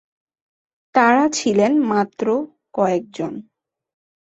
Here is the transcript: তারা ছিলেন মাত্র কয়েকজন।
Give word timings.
তারা 0.95 1.23
ছিলেন 1.29 1.73
মাত্র 1.91 2.25
কয়েকজন। 2.73 3.33